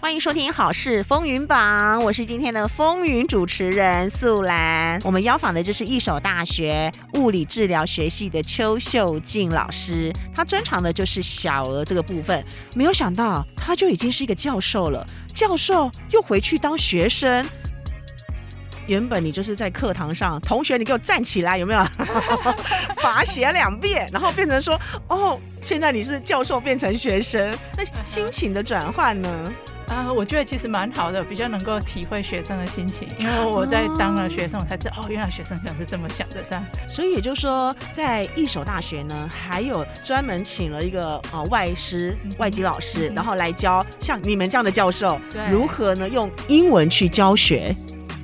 [0.00, 4.98] 欢迎收听《好事风云榜》，我是今天的风云主持人素兰。
[5.02, 12.42] 我们邀访的就是一手大学物理治疗学系的邱秀静老师，他专长的就是小儿这个部分。
[12.74, 17.44] 没有想到他就已经是一个教授了，教授又回去当学生。
[18.86, 21.84] 原本你就是在课堂上，同学你给我站起来，有没有？
[23.02, 29.52] 罚写两遍，然后变成说，哦，现在你是教授变成学生，那心情的转换呢？
[29.88, 36.64] 啊，我觉得其实蛮好的，比较能够体会学生的心情，因为我在当了学生，我才知道哦，原来学生可能是这么想的这样。
[36.86, 45.18] 所以也就是说，在一所大学呢，还有专门请了一个呃外师、外籍老师，然后来教像你们这样的教授
[45.50, 47.74] 如何呢用英文去教学。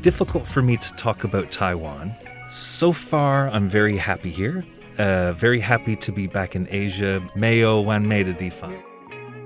[0.03, 2.11] Difficult for me to talk about Taiwan.
[2.51, 4.65] So far, I'm very happy here.
[4.97, 7.21] Uh, very happy to be back in Asia.
[7.35, 8.71] 没有完美的地方。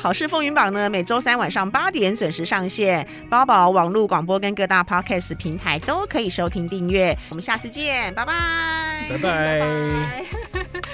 [0.01, 7.16] 好事风云榜呢，每周三晚上八点准时上线，包宝网络广播跟各大 podcast 平台都可以收听订阅。
[7.30, 10.24] 我们下次见，拜拜，拜拜。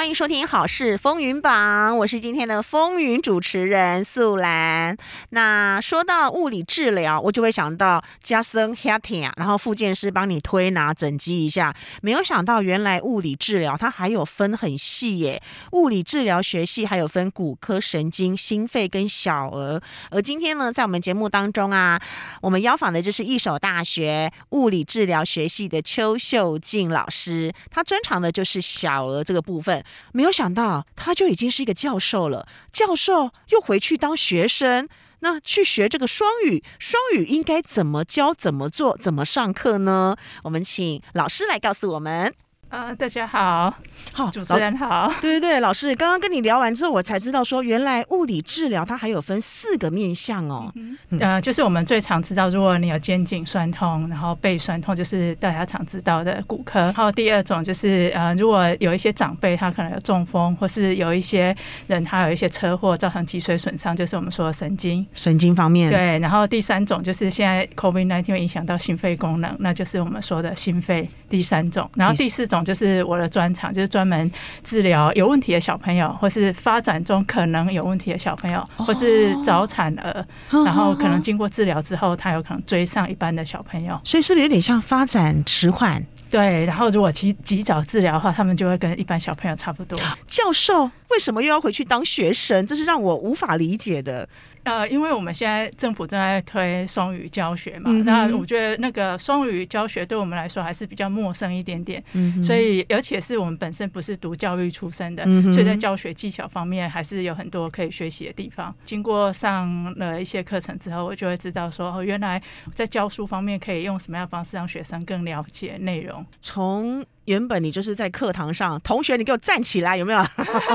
[0.00, 4.96] 欢迎收听《好事风云榜》，我是今天的风云主持人素兰。
[5.28, 11.76] 那说到物理治疗，我就会想到 Justin h a t t i n 然后复健师帮你推拿整肌一下。
[12.00, 15.42] 没有想到，原来物理治疗它还有分很细耶。
[15.72, 19.82] 物理治疗学系还有分骨科、神经、心肺跟小儿。
[20.10, 22.00] 而今天呢，在我们节目当中啊，
[22.40, 29.84] 我们邀访的就是一手大学物理治疗学系的邱秀静老师，他专长的就是小儿这个部分。
[30.12, 32.46] 没有想到，他就已经是一个教授了。
[32.72, 34.88] 教授又回去当学生，
[35.20, 40.16] 那去学这个双语，双语应该怎么教、怎么做、怎么上课呢？
[40.44, 42.34] 我们请老师来告诉我们。
[42.70, 43.74] 啊，大家好，
[44.12, 50.72] 好，主持人好，对对对，老师，刚刚跟你聊完之后，我才知道说，原来物理治疗它还有分四个面向哦。
[51.18, 56.78] 呃，就是我们最常知道，如果你有肩颈酸痛，然后背酸痛，就是大家常知道的骨科。
[56.78, 61.54] 然后第二种就是，呃，如果有一些长辈他可能有中风，或是有一些
[61.88, 65.90] 人他有一些车祸造成脊髓损伤，就是我们说的神经神经方面。
[65.90, 71.10] 对，然后第三种就是现在 COVID nineteen 影响到心肺功能，那就是我们说的心肺。
[71.28, 72.59] 第三种，然后第四种。
[72.64, 74.30] 就是我的专长，就是专门
[74.62, 80.24] 治疗有问题的小朋友，或是发展中可能有问题的小朋友，或是早产儿，
[80.64, 84.00] 然后可能经过治疗之后，他有可能追上一般的小朋友。
[84.04, 86.04] 所以是不是有点像发展迟缓？
[86.30, 89.98] 对，然后如果及及早治疗的话，他们就会跟一般小朋友差不多。
[90.28, 92.64] 教授为什么又要回去当学生？
[92.66, 94.28] 这是让我无法理解的。
[94.64, 102.02] 呃，因为我们现在政府正在推双语教学嘛，那我觉得那个双语教学对我们来说还是比较陌生一点点，
[102.44, 108.74] 所以而且是我们本身不是读教育出身的，所以在教学技巧方面还是有很多可以学习的地方。
[108.84, 112.40] 经过上了一些课程之后，我就会知道说，哦，原来
[112.74, 116.24] 在教书方面可以用什么样的方式让学生更了解内容。
[116.40, 120.22] 从原本你就是在课堂上，同学你给我站起来，有没有？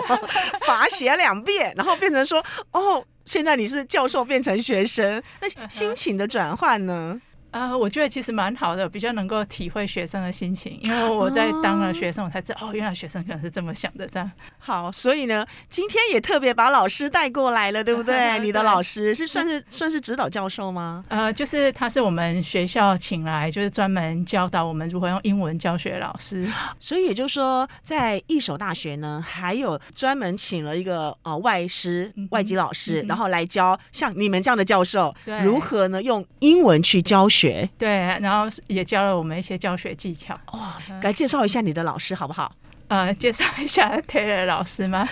[0.65, 3.05] 罚写两遍，然后变成说，哦。
[3.25, 7.19] 现在你是教授变成学生，那心情的转换呢？
[7.55, 14.05] 啊，我觉得其实蛮好的，比较能够体会学生的心情，因为我在当了学生，我才知道哦，原来学生可能是这么想的。
[14.07, 14.29] 这样
[14.59, 18.37] 好，所以呢，今天也特别把老师带过来了，对不对？
[18.43, 21.05] 你的老师是算是算是指导教授吗？
[21.07, 26.51] 呃，就是他是我们学校请来，就是专门教导我们如何用英文教学老师。
[26.77, 37.44] 所以也就是说，在一所大学呢，还有专门请了一个呃外师、外籍老师，然后来教像你们这样的教授如何呢用英文去教学。
[37.77, 37.89] 对，
[38.21, 40.39] 然后也教了我们一些教学技巧。
[40.53, 42.55] 哇，来介绍一下你的老师好不好？
[42.87, 45.07] 呃，介绍一下 Taylor 老师吗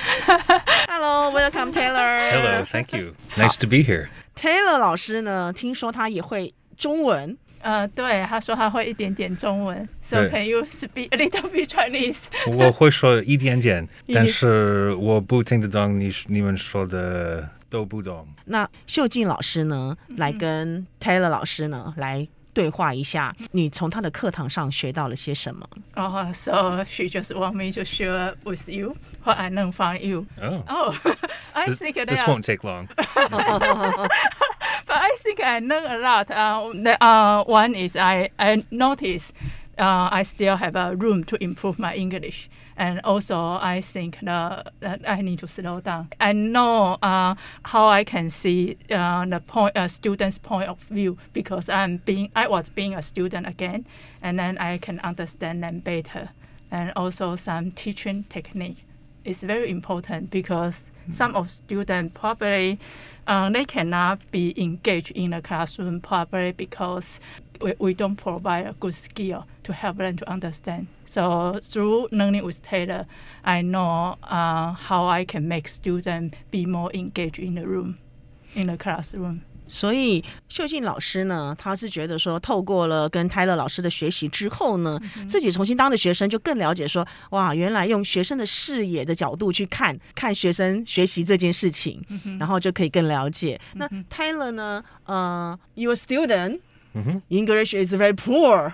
[0.88, 2.32] ？Hello，welcome Taylor。
[2.32, 3.14] Hello，thank you.
[3.36, 4.10] Nice to be here.
[4.36, 7.36] Taylor 老师呢，听说他也会中文。
[7.62, 9.88] 呃，对，他说他会一点点中文。
[10.02, 12.18] So can you speak a little bit Chinese？
[12.52, 17.50] 我会说一点点，但是我不听得懂你你们说的。
[17.74, 18.28] 都不懂。
[18.46, 29.98] 那秀静老师呢，来跟 Taylor 老师呢来对话一下，你从他的课堂上学到了些什么？Oh, so she just want me to share with you what I learned from
[29.98, 30.28] you.
[30.40, 30.96] Oh, oh,
[31.54, 32.88] I think this won't take long.
[34.86, 36.30] But I think I learned a lot.
[36.30, 39.34] Uh, the, uh, one is I I noticed
[39.80, 42.50] uh, I still have a room to improve my English.
[42.78, 46.10] And also, I think the, that I need to slow down.
[46.20, 51.18] I know uh, how I can see uh, the point, uh, student's point of view
[51.34, 53.86] because I'm being, I was being a student again,
[54.22, 56.30] and then I can understand them better,
[56.72, 58.86] and also some teaching technique.
[59.26, 62.80] Is very important because some of students probably
[63.28, 67.20] uh, they cannot be engaged in the classroom probably because
[67.62, 70.88] we, we don't provide a good skill to help them to understand.
[71.06, 73.06] So through learning with Taylor,
[73.44, 78.00] I know uh, how I can make students be more engaged in the room,
[78.56, 79.44] in the classroom.
[79.68, 92.04] 所以秀静老师呢，他是觉得说，透过了跟泰勒老师的学习之后呢，自己重新当的学生就更了解说，哇，原来用学生的视野的角度去看看学生学习这件事情，
[92.40, 93.60] 然后就可以更了解。
[93.74, 96.60] 那泰勒呢，呃，your student
[97.30, 98.74] English is very poor.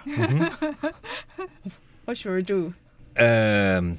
[2.05, 2.73] What should we do?
[3.15, 3.97] Um,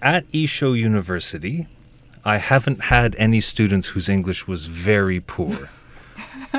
[0.00, 1.66] at Esho University,
[2.22, 5.68] I haven't had any students whose English was very poor.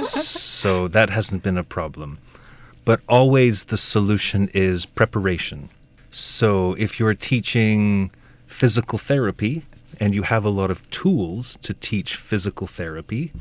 [0.01, 2.19] So that hasn't been a problem.
[2.85, 5.69] But always the solution is preparation.
[6.11, 8.11] So if you're teaching
[8.47, 9.63] physical therapy
[10.00, 13.31] and you have a lot of tools to teach physical therapy,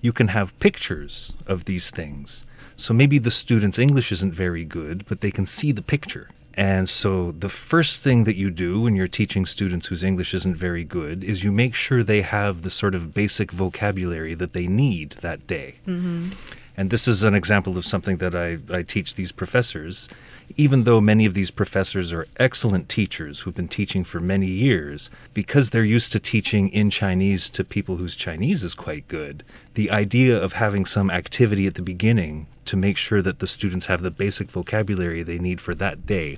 [0.00, 2.44] you can have pictures of these things.
[2.76, 6.28] So maybe the student's English isn't very good, but they can see the picture.
[6.54, 10.56] And so the first thing that you do when you're teaching students whose English isn't
[10.56, 14.66] very good is you make sure they have the sort of basic vocabulary that they
[14.66, 15.76] need that day.
[15.86, 16.32] Mm-hmm.
[16.76, 20.08] And this is an example of something that I, I teach these professors
[20.55, 25.09] Even though many of these professors are excellent teachers who've been teaching for many years,
[25.33, 29.43] because they're used to teaching in Chinese to people whose Chinese is quite good,
[29.73, 33.85] the idea of having some activity at the beginning to make sure that the students
[33.87, 36.37] have the basic vocabulary they need for that day.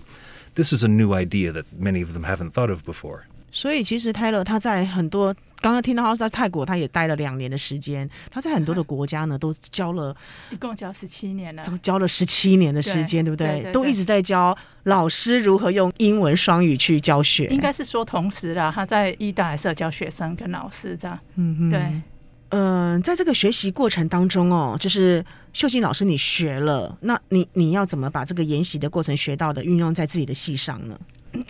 [0.55, 3.25] This is a new idea that many of them haven't thought of before.
[3.51, 8.06] 所以其实泰勒他在很多 刚刚听到他在泰国，他也待了两年的时间。
[8.30, 10.14] 他在很多的国家呢，都教了，
[10.50, 13.72] 一共教十七年了，教了十七年的时间，对不对？
[13.72, 17.46] 都一直在教老师如何用英文双语去教学。
[17.46, 21.18] 应该是说同时啦，他在意大还是教学生跟老师这样。
[21.36, 22.02] 嗯嗯，对。
[22.50, 25.24] 嗯，在这个学习过程当中哦，就是
[25.54, 31.00] 秀静老师你学了，那你你要怎么把这个研习的过程学到的运用在自己的戏上呢？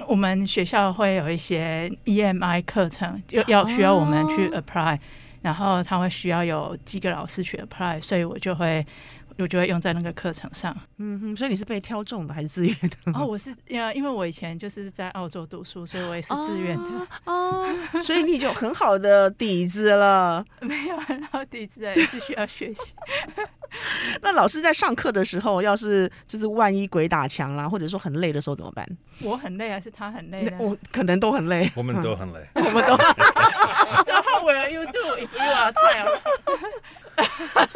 [0.07, 4.99] 我们学校会有一些 EMI 课程，要要需要我们去 apply，
[5.43, 8.85] 然后他会需要有几个老师去 apply，所以我就会。
[9.39, 10.77] 我就会用在那个课程上。
[10.99, 13.13] 嗯哼，所以你是被挑中的还是自愿的？
[13.15, 16.85] 哦，我是呃，因为我以前就是在澳洲读书，所以我也是自愿的。
[17.25, 17.67] 哦，
[18.01, 20.45] 所以你有很好的底子了。
[20.61, 22.95] 没有很好底子，也是需要学习。
[24.23, 28.87] 那老师在上课的时候，要是就是万一鬼打墙啦，或者说很累的时候怎么办？
[29.23, 30.49] 我很累还是他很累？
[30.59, 31.71] 我可能都很累。
[31.75, 32.47] 我们都很累。
[32.55, 32.97] 我们都。
[34.05, 36.21] So how will you do if you are tired?
[37.19, 37.69] I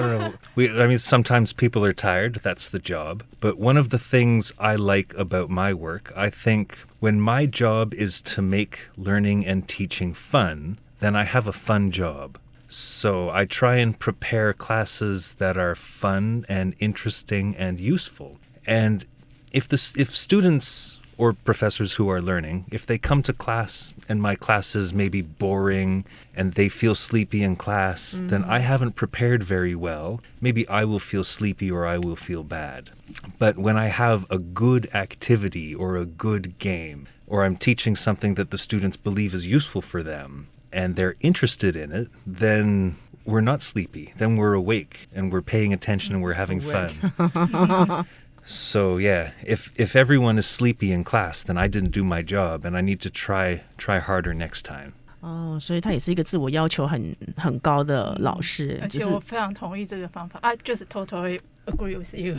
[0.00, 0.34] don't know.
[0.56, 2.40] We, I mean, sometimes people are tired.
[2.42, 3.22] That's the job.
[3.40, 7.94] But one of the things I like about my work, I think when my job
[7.94, 12.38] is to make learning and teaching fun, then I have a fun job.
[12.68, 18.38] So I try and prepare classes that are fun and interesting and useful.
[18.66, 19.04] And
[19.52, 24.20] if the if students or professors who are learning, if they come to class and
[24.20, 28.28] my class is maybe boring and they feel sleepy in class, mm-hmm.
[28.28, 30.20] then I haven't prepared very well.
[30.40, 32.90] Maybe I will feel sleepy or I will feel bad.
[33.38, 38.34] But when I have a good activity or a good game, or I'm teaching something
[38.34, 43.40] that the students believe is useful for them, and they're interested in it, then we're
[43.40, 44.12] not sleepy.
[44.18, 48.06] Then we're awake and we're paying attention and we're having fun.
[48.45, 52.65] So yeah, if if everyone is sleepy in class, then I didn't do my job,
[52.65, 54.93] and I need to try try harder next time.
[55.21, 62.35] 哦，所以他也是一个自我要求很很高的老师，而且我非常同意这个方法啊，就是 totally agree with you。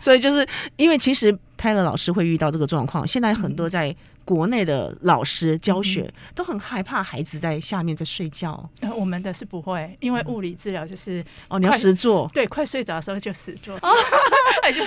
[0.00, 3.95] 所以就是因为其实 泰勒老师会遇到这个状况，现在很多在。
[4.25, 8.67] 国内的老师教学都很害怕孩子在下面在睡觉。
[8.81, 12.27] 呃，我们的是不会，因为物理治疗就是哦，你要实做。
[12.33, 13.79] 对，快睡着的时候就实做。
[13.79, 14.83] 就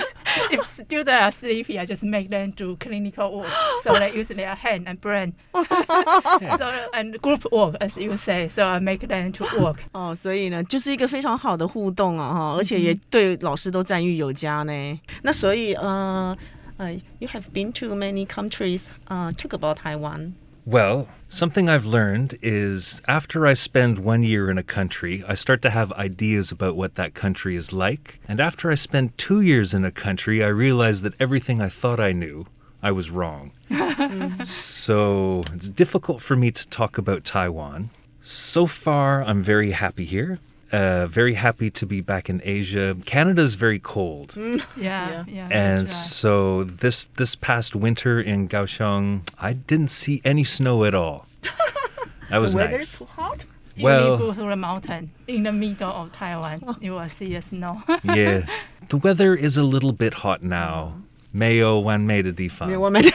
[0.53, 3.47] if students are sleepy, I just make them do clinical work.
[3.81, 5.31] So they use their hand and brain.
[5.53, 8.49] So and group work, as you say.
[8.49, 9.77] So I make them to work.
[9.93, 14.99] 哦，所以呢，就是一个非常好的互动啊，哈，而且也对老师都赞誉有加呢。
[15.21, 16.37] 那所以呃。
[16.79, 18.89] Uh, you have been to many countries.
[19.07, 20.35] Uh, talk about Taiwan.
[20.65, 25.61] Well, something I've learned is after I spend one year in a country, I start
[25.63, 28.19] to have ideas about what that country is like.
[28.27, 31.99] And after I spend two years in a country, I realize that everything I thought
[31.99, 32.45] I knew,
[32.83, 33.51] I was wrong.
[34.43, 37.89] so it's difficult for me to talk about Taiwan.
[38.21, 40.39] So far, I'm very happy here
[40.72, 42.96] Uh, very happy to be back in Asia.
[43.04, 44.34] Canada's very cold.
[44.36, 45.24] Yeah, yeah.
[45.28, 46.12] yeah and that's right.
[46.12, 51.26] so this this past winter in Kaohsiung, I didn't see any snow at all.
[52.30, 52.98] That was the weather nice.
[52.98, 53.44] too hot.
[53.76, 56.58] You well- will go through the mountain in the middle of Taiwan.
[56.80, 57.82] You will see the snow.
[58.02, 58.46] yeah,
[58.88, 60.94] the weather is a little bit hot now.
[61.30, 62.66] 没有完美的地方。
[62.66, 63.10] 没有完美的，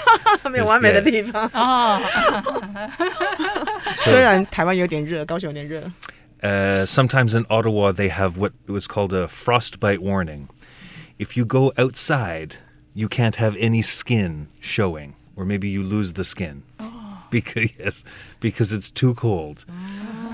[0.50, 1.50] 没有完美的地方。
[1.53, 2.00] 哦，
[3.88, 5.91] 虽然台湾有点热，高雄有点热。
[6.44, 10.50] Uh, sometimes in Ottawa, they have what was called a frostbite warning.
[11.18, 12.56] If you go outside,
[12.94, 16.63] you can't have any skin showing, or maybe you lose the skin
[17.29, 18.03] because yes,
[18.39, 19.65] because it's too cold.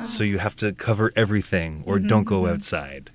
[0.04, 3.10] So you have to cover everything, or don't go outside.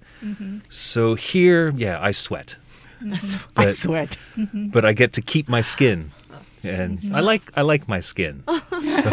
[0.69, 2.57] So here, yeah, I sweat,
[3.01, 3.19] I
[3.55, 4.17] But- sweat.
[4.73, 6.11] but I get to keep my skin,
[6.65, 8.43] and I like I like my skin.
[8.81, 9.09] So,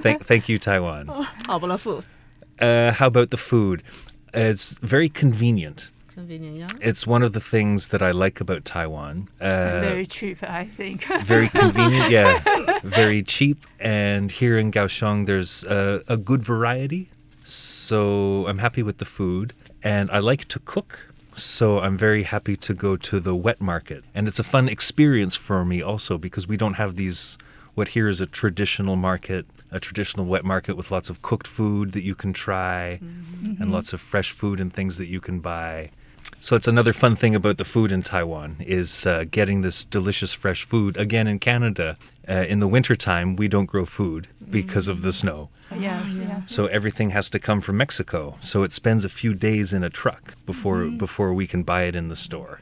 [0.00, 1.06] thank thank you, Taiwan.
[1.46, 2.02] 好，不了 food。
[2.59, 3.83] uh, how about the food?
[4.33, 5.89] It's very convenient.
[6.13, 6.67] Convenient, yeah.
[6.81, 9.29] It's one of the things that I like about Taiwan.
[9.39, 11.05] Uh, very cheap, I think.
[11.23, 12.79] very convenient, yeah.
[12.83, 13.65] Very cheap.
[13.79, 17.09] And here in Kaohsiung, there's uh, a good variety.
[17.43, 19.53] So I'm happy with the food.
[19.83, 20.99] And I like to cook.
[21.33, 24.03] So I'm very happy to go to the wet market.
[24.15, 27.37] And it's a fun experience for me also because we don't have these,
[27.77, 31.91] what here is a traditional market, a traditional wet market with lots of cooked food
[31.91, 33.45] that you can try mm-hmm.
[33.45, 33.71] and mm-hmm.
[33.71, 35.91] lots of fresh food and things that you can buy.
[36.39, 40.33] So it's another fun thing about the food in Taiwan is uh, getting this delicious
[40.33, 40.97] fresh food.
[40.97, 44.51] Again, in Canada, uh, in the wintertime, we don't grow food mm.
[44.51, 45.49] because of the snow.
[45.71, 46.41] Oh, oh, yeah, yeah.
[46.47, 48.37] So everything has to come from Mexico.
[48.41, 50.97] So it spends a few days in a truck before mm-hmm.
[50.97, 52.61] before we can buy it in the store.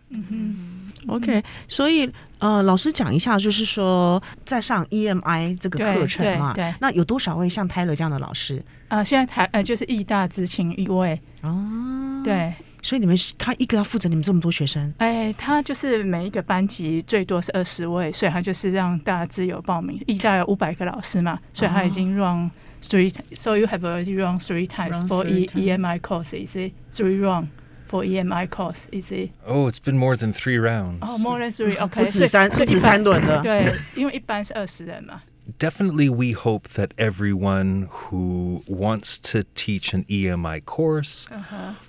[1.08, 2.10] OK，所以
[2.40, 8.64] 呃，老师讲一下，就是说在上 EMI 这个课程嘛，对对那有多少位像 Tyler 这样的老师？
[8.88, 20.00] 啊、现在台呃就是义大知青一位，哦，，对，所以你们是他一个要负责你们这么多学生，哎，他就是每一个班级最多是二十位，所以他就是让大家自由报名。
[20.06, 22.50] 义大有五百个老师嘛，所以他已经 run
[22.88, 25.72] three，、so you have already run three times Run for three E.
[25.72, 26.34] EMI course.
[26.34, 27.48] Is it three run
[27.89, 28.79] for EMI course?
[28.93, 29.31] Is it?
[29.47, 31.03] Oh, it's been more than three rounds.
[31.03, 31.77] Oh, more than three.
[31.77, 33.43] OK，不止三，不止所以一般三轮的。
[33.43, 35.23] 对，因为一般是二十人嘛。
[35.59, 41.27] Definitely, we hope that everyone who wants to teach an EMI course,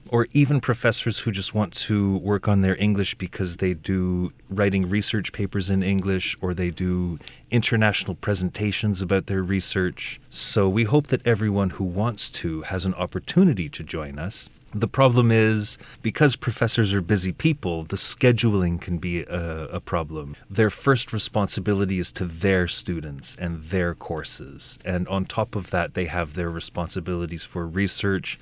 [0.09, 4.89] or even professors who just want to work on their English because they do writing
[4.89, 7.19] research papers in English or they do
[7.51, 10.19] international presentations about their research.
[10.31, 14.49] So, we hope that everyone who wants to has an opportunity to join us.
[14.78, 20.36] The problem is because professors are busy people, the scheduling can be a, a problem.
[20.50, 24.78] Their first responsibility is to their students and their courses.
[24.84, 28.38] And on top of that, they have their responsibilities for research.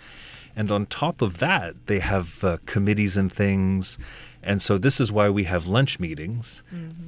[0.56, 3.96] And on top of that, they have uh, committees and things.
[4.46, 6.62] And so this is why we have lunch meetings,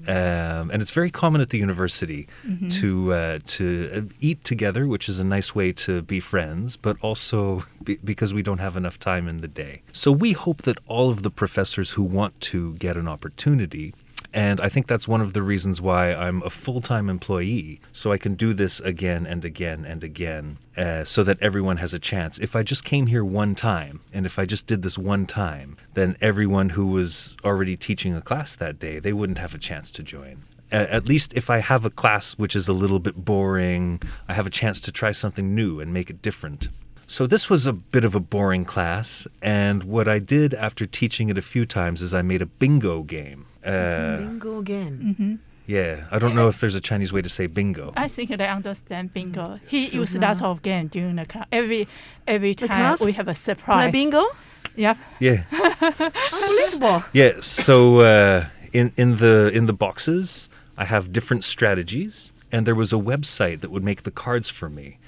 [0.09, 2.27] um, and it's very common at the university
[2.71, 6.97] to uh, to uh, eat together, which is a nice way to be friends, but
[7.03, 9.83] also be- because we don't have enough time in the day.
[9.93, 13.95] So we hope that all of the professors who want to get an opportunity.
[14.37, 17.81] And I think that's one of the reasons why I'm a full time employee.
[17.93, 21.95] So I can do this again and again and again uh, so that everyone has
[21.95, 22.39] a chance.
[22.39, 25.79] If I just came here one time and if I just did this one time,
[25.95, 29.91] then everyone who was already teaching a class that day, they wouldn't have a chance
[29.93, 30.43] to join.
[30.71, 34.47] At least if I have a class which is a little bit boring, I have
[34.47, 36.69] a chance to try something new and make it different.
[37.07, 41.29] So this was a bit of a boring class, and what I did after teaching
[41.29, 43.47] it a few times is I made a bingo game.
[43.67, 47.93] Uh, Bingo again，yeah, I don't know if there's a Chinese way to say bingo.
[47.97, 49.59] I think they understand bingo.
[49.67, 51.47] He used lots of game during the class.
[51.51, 51.89] Every
[52.27, 53.01] every The time class?
[53.01, 53.93] we have a play surprise.
[53.93, 54.97] bingo，Yep.
[55.19, 57.41] Yeah, unbelievable。yeah.
[57.41, 62.93] So uh, in in the in the boxes, I have different strategies, and there was
[62.93, 64.99] a website that would make the cards for me.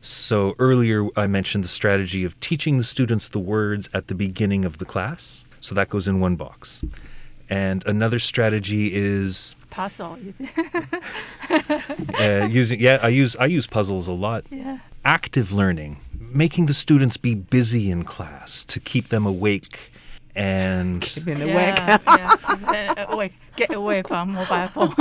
[0.00, 4.64] So earlier I mentioned the strategy of teaching the students the words at the beginning
[4.64, 5.44] of the class.
[5.60, 6.82] So that goes in one box.
[7.50, 10.18] And another strategy is Puzzle.
[12.20, 14.44] Uh, using yeah I use I use puzzles a lot.
[14.50, 14.78] yeah.
[15.04, 19.78] Active learning, making the students be busy in class to keep them awake
[20.34, 22.02] and In the yeah, whack.
[22.06, 22.94] yeah.
[23.08, 24.94] Uh, get away from mobile phone.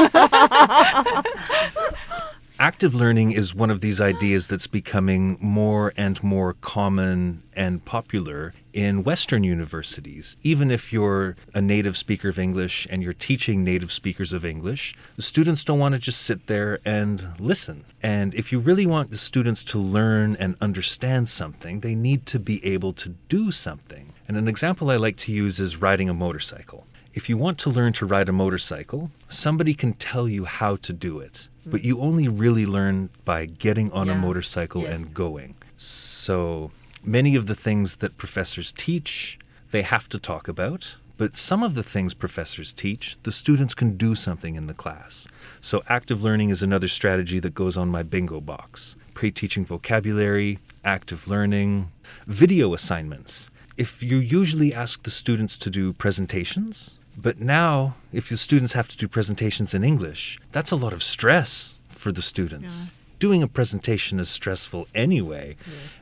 [2.59, 8.53] Active learning is one of these ideas that's becoming more and more common and popular
[8.73, 10.35] in Western universities.
[10.41, 14.95] Even if you're a native speaker of English and you're teaching native speakers of English,
[15.15, 17.85] the students don't want to just sit there and listen.
[18.01, 22.39] And if you really want the students to learn and understand something, they need to
[22.39, 24.13] be able to do something.
[24.27, 26.87] And an example I like to use is riding a motorcycle.
[27.13, 30.93] If you want to learn to ride a motorcycle, somebody can tell you how to
[30.93, 34.13] do it but you only really learn by getting on Yeah.
[34.13, 34.97] a motorcycle Yes.
[34.99, 35.55] and going.
[35.77, 36.71] So
[37.03, 39.37] many of the things that professors teach,
[39.71, 40.95] they have to talk about.
[41.17, 45.27] But some of the things professors teach, the students can do something in the class.
[45.61, 48.95] So active learning is another strategy that goes on my bingo box.
[49.15, 51.89] Pre teaching vocabulary, active learning,
[52.27, 53.49] video assignments.
[53.77, 58.87] If you usually ask the students to do presentations, but now if the students have
[58.89, 62.85] to do presentations in English, that's a lot of stress for the students.
[62.85, 62.99] Yes.
[63.19, 65.55] Doing a presentation is stressful anyway.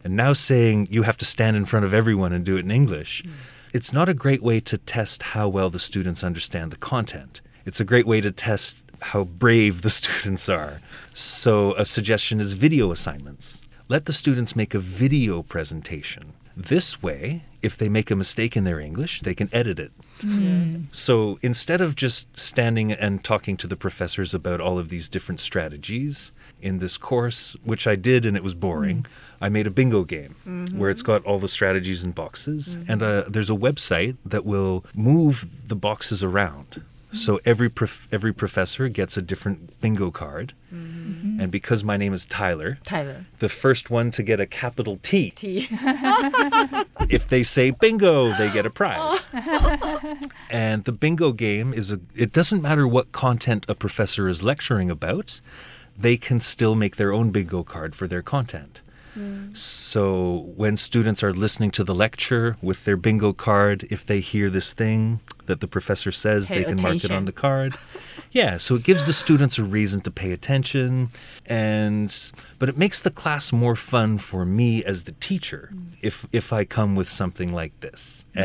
[0.03, 2.71] And now saying you have to stand in front of everyone and do it in
[2.71, 3.31] English, mm.
[3.73, 7.39] it's not a great way to test how well the students understand the content.
[7.65, 10.81] It's a great way to test how brave the students are.
[11.13, 13.61] So, a suggestion is video assignments.
[13.87, 16.33] Let the students make a video presentation.
[16.57, 19.91] This way, if they make a mistake in their English, they can edit it.
[20.19, 20.83] Mm-hmm.
[20.91, 25.39] So instead of just standing and talking to the professors about all of these different
[25.39, 26.31] strategies
[26.61, 29.43] in this course, which I did and it was boring, mm-hmm.
[29.43, 30.77] I made a bingo game mm-hmm.
[30.77, 32.77] where it's got all the strategies in boxes.
[32.87, 36.83] And uh, there's a website that will move the boxes around.
[37.15, 40.53] So every prof- every professor gets a different bingo card.
[40.73, 41.39] Mm-hmm.
[41.39, 45.31] And because my name is Tyler, Tyler the first one to get a capital T
[45.31, 45.67] T
[47.09, 48.71] if they say bingo, they get a oh.
[48.71, 49.27] prize.
[50.49, 54.91] and the bingo game is a it doesn't matter what content a professor is lecturing
[54.91, 55.39] about,
[55.97, 58.81] they can still make their own bingo card for their content.
[59.17, 59.55] Mm.
[59.55, 64.49] So when students are listening to the lecture with their bingo card, if they hear
[64.49, 67.77] this thing that the professor says, Pay they can mark it on the card.
[68.31, 71.09] Yeah, so it gives the students a reason to pay attention
[71.45, 72.13] and
[72.59, 75.71] but it makes the class more fun for me as the teacher
[76.01, 78.25] if if I come with something like this.
[78.35, 78.39] Uh,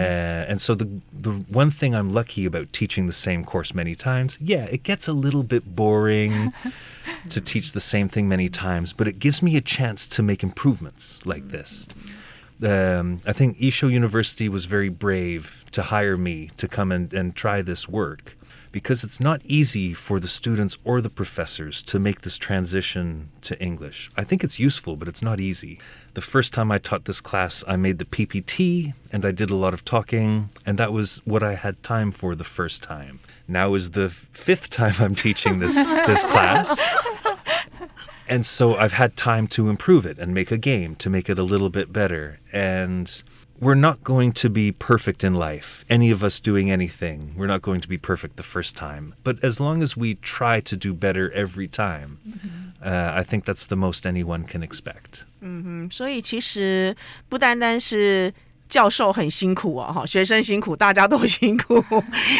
[0.48, 4.38] and so the the one thing I'm lucky about teaching the same course many times,
[4.40, 6.52] yeah, it gets a little bit boring
[7.30, 10.42] to teach the same thing many times, but it gives me a chance to make
[10.42, 11.88] improvements like this.
[12.62, 17.34] Um, I think I-Shou University was very brave to hire me to come and, and
[17.34, 18.36] try this work
[18.72, 23.60] because it's not easy for the students or the professors to make this transition to
[23.60, 24.10] English.
[24.16, 25.80] I think it's useful, but it's not easy.
[26.14, 29.56] The first time I taught this class, I made the PPT and I did a
[29.56, 33.18] lot of talking, and that was what I had time for the first time.
[33.48, 36.80] Now is the fifth time I'm teaching this this class.
[38.28, 41.36] And so I've had time to improve it and make a game to make it
[41.36, 42.38] a little bit better.
[42.52, 43.10] And
[43.59, 47.33] we're not going to be perfect in life, any of us doing anything.
[47.37, 49.13] We're not going to be perfect the first time.
[49.23, 52.17] But as long as we try to do better every time,
[52.83, 55.23] uh, I think that's the most anyone can expect.
[55.39, 56.95] 嗯，所以其实
[57.29, 58.33] 不单单是
[58.67, 61.83] 教授很辛苦哦，哈，学生辛苦，大家都辛苦，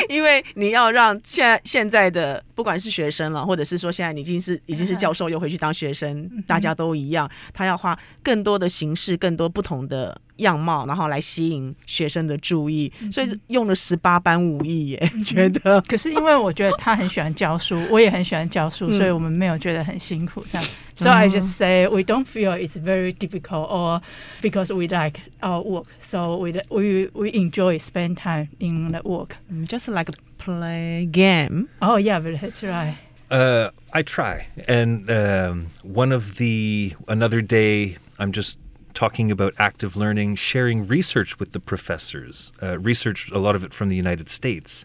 [0.10, 15.81] 因为你要让现在现在的 不管是学生了，或者是说现在你已经是已经是教授，又回去当学生，大家都一样，他要花更多的形式，更多不同的样貌，然后来吸引学生的注意，所以用了十八般武艺耶，觉得。
[15.89, 20.69] 可是因为我觉得他很喜欢教书，我也很喜欢教书，所以我们没有觉得很辛苦这样。
[20.97, 24.03] So I just say we don't feel it's very difficult or
[24.43, 25.87] because we like our work.
[26.03, 29.31] So we we we enjoy spend time in the work.
[29.51, 32.99] Mm, just like play game。Oh yeah, but that's right.
[33.31, 34.47] Uh, I try.
[34.67, 38.59] And um, one of the, another day, I'm just
[38.95, 43.73] talking about active learning, sharing research with the professors, uh, research, a lot of it
[43.73, 44.85] from the United States,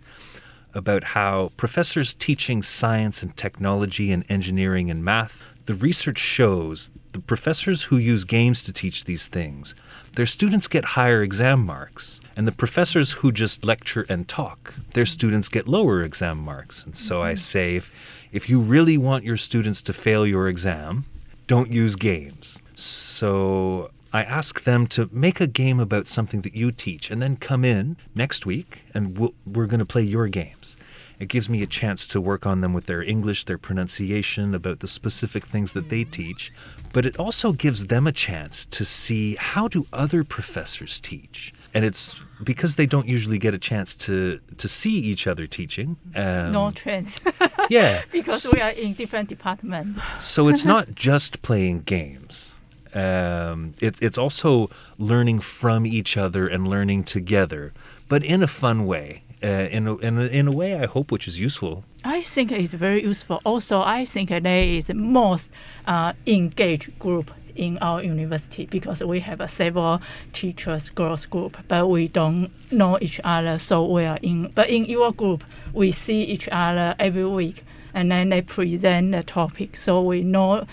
[0.75, 7.19] about how professors teaching science and technology and engineering and math, the research shows the
[7.19, 9.73] professors who use games to teach these things,
[10.15, 12.21] their students get higher exam marks.
[12.37, 16.83] And the professors who just lecture and talk, their students get lower exam marks.
[16.83, 17.37] And so I mm-hmm.
[17.37, 17.93] say if,
[18.31, 21.05] if you really want your students to fail your exam,
[21.47, 22.61] don't use games.
[22.75, 27.35] So I ask them to make a game about something that you teach and then
[27.37, 30.77] come in next week and we'll, we're going to play your games.
[31.19, 34.79] It gives me a chance to work on them with their English, their pronunciation, about
[34.79, 36.51] the specific things that they teach.
[36.93, 41.83] But it also gives them a chance to see how do other professors teach and
[41.83, 45.97] it's because they don't usually get a chance to to see each other teaching.
[46.15, 47.19] Um, no chance.
[47.69, 50.01] yeah, because we are in different departments.
[50.21, 52.55] So it's not just playing games.
[52.93, 57.73] Um, it, it's also learning from each other and learning together,
[58.07, 59.21] but in a fun way.
[59.45, 61.83] Uh, in, a, in, in a way, I hope, which is useful.
[62.03, 63.41] I think it's very useful.
[63.43, 65.51] Also, I think they is most
[65.85, 70.01] uh, engaged group in our university because we have a several
[70.33, 74.17] teachers girls group, but we don't know each other so well.
[74.23, 79.11] In but in your group, we see each other every week, and then they present
[79.11, 80.65] the topic, so we know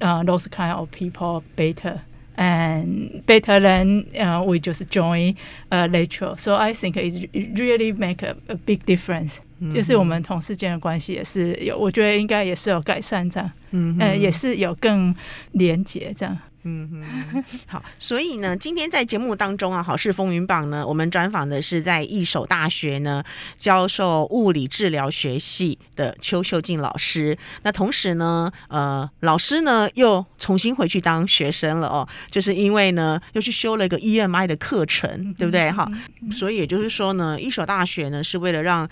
[0.00, 2.02] uh, those kind of people better
[2.40, 5.36] and better than uh, we just join
[5.68, 6.34] a lecture.
[6.38, 9.36] So I think it, really make a, a big difference.
[9.74, 15.14] 就是我们同事间的关系也是有，我觉得应该也是有改善这样，嗯，呃，也是有更
[15.52, 16.34] 连结这样。
[16.62, 16.88] 嗯
[17.32, 23.24] 哼， 好，所以呢，今天在节目当中啊，好事风云榜呢，我们专访的是在一手大学呢
[23.56, 27.36] 教授物理治疗学系的邱秀静老师。
[27.62, 35.70] 那同时呢，呃，老师呢又重新回去当学生了哦，就是因为呢又去修了一个 EMI 的课程，对不对？
[35.72, 35.90] 哈，
[36.30, 38.88] 所以也就是说呢，一手大学呢是为了让。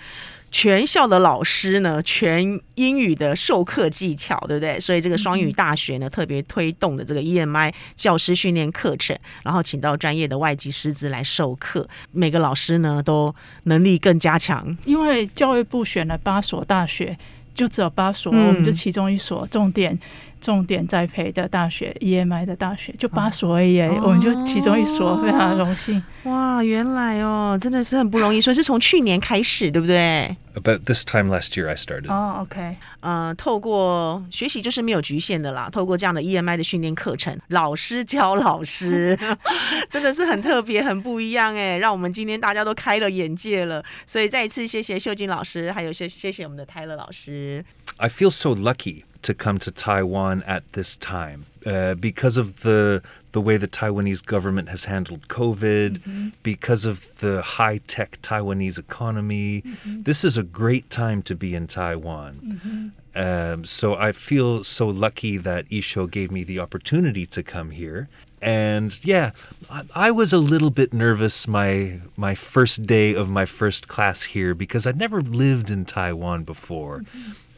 [0.50, 4.80] 全校的老师呢，全英语的授课技巧，对不对？
[4.80, 13.34] 所以这个双语大学呢，特别推动的这个 EMI 教师训练课程，然后请到专业的外籍师资来授课，每个老师呢都
[13.64, 14.76] 能力更加强。
[14.84, 17.16] 因为教育部选了八所大学，
[17.54, 19.98] 就只有八所，我们就其中一所重点。
[20.40, 26.03] 重点栽培的大学，EMI 的大学就八所而已，我们就其中一所，非常荣幸。
[26.24, 32.11] 哇，原来哦，真的是很不容易，所以是从去年开始，对不对？About this time last year, I started.
[32.12, 39.16] 哦，OK，呃，透过学习就是没有局限的啦，透过这样的 EMI 的训练课程，老师教老师，
[39.88, 43.83] 真的是很特别、很不一样哎，让我们今天大家都开了眼界了。
[44.07, 47.64] 所以再一次谢谢秀金老师，还有谢谢谢我们的泰勒老师。
[47.96, 49.05] I feel so lucky.
[49.22, 53.02] To come to Taiwan at this time uh, because of the
[53.33, 56.28] the way the Taiwanese government has handled COVID, mm-hmm.
[56.42, 59.62] because of the high tech Taiwanese economy.
[59.66, 60.02] Mm-hmm.
[60.02, 62.40] This is a great time to be in Taiwan.
[62.64, 62.88] Mm-hmm.
[63.20, 68.09] Um, so I feel so lucky that I-Shou gave me the opportunity to come here.
[68.40, 69.33] And yeah,
[69.68, 74.22] I, I was a little bit nervous my my first day of my first class
[74.22, 77.04] here because I'd never lived in Taiwan before.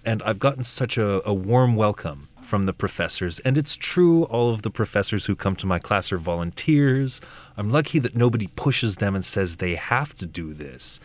[0.05, 3.39] And I've gotten such a, a warm welcome from the professors.
[3.41, 7.21] And it's true, all of the professors who come to my class are volunteers.
[7.57, 10.99] I'm lucky that nobody pushes them and says they have to do this.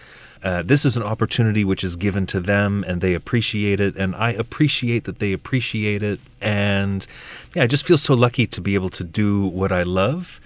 [0.44, 3.96] Uh, this is an opportunity which is given to them and they appreciate it.
[3.96, 6.20] And I appreciate that they appreciate it.
[6.42, 7.06] And
[7.54, 10.42] yeah, I just feel so lucky to be able to do what I love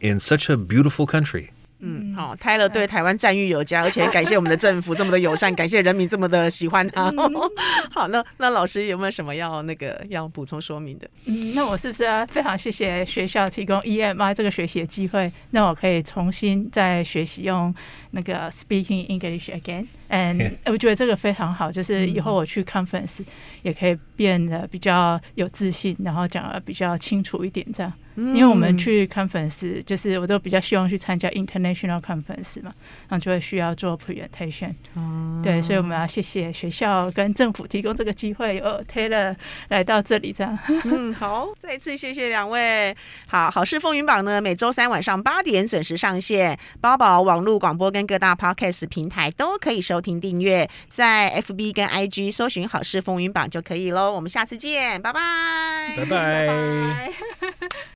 [0.00, 1.50] in such a beautiful country.
[1.80, 7.12] 嗯，好，泰勒对台湾赞誉有加，而且感谢我们的政府这么的友善， 感谢人民这么的喜欢他。
[7.92, 11.10] 好，那那老师有没有什么要那个要补充说明的？
[11.26, 17.74] 嗯，那我是不是要非常谢谢学校提供 EMI 这个学习的机会，那我可以重新再学习用
[18.12, 19.86] 那个 Speaking English again。
[20.08, 23.20] 嗯，我觉得这个非常好，就是以后我去 conference
[23.62, 27.92] 也可以变得比较有自信，然后讲的比较清楚一点，这样。
[28.16, 32.72] 因为我们去 conference，就是我都比较希望去参加 international conference 嘛，
[33.08, 34.74] 然后就会需要做 presentation。
[34.94, 35.40] 哦。
[35.42, 39.34] 对，所以我们要谢谢学校跟政府提供这个机会，哦 Taylor
[39.68, 40.56] 来到这里这样。
[40.84, 42.96] 嗯，好，再次谢谢两位。
[43.26, 50.04] 好，好事风云榜呢，每周三晚上八点准时上线，包宝网络广播跟各大 podcast 平台都可以收。
[50.04, 54.12] 听订阅，在 FB 跟 IG 搜寻“好事风云榜”就可以喽。
[54.12, 57.10] 我们下次见，拜拜，拜拜。